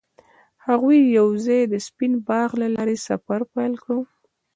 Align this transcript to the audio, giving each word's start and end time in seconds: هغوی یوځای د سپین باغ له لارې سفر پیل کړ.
هغوی 0.67 0.99
یوځای 1.17 1.61
د 1.67 1.75
سپین 1.87 2.13
باغ 2.27 2.49
له 2.61 2.67
لارې 2.75 2.95
سفر 3.07 3.39
پیل 3.53 3.73
کړ. 3.83 3.97